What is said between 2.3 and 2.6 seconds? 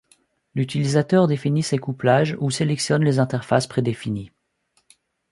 ou